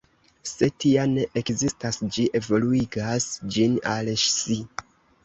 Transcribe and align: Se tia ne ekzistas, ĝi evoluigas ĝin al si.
Se 0.51 0.67
tia 0.83 1.01
ne 1.11 1.25
ekzistas, 1.41 1.99
ĝi 2.15 2.25
evoluigas 2.39 3.29
ĝin 3.57 3.77
al 3.93 4.11
si. 4.23 4.59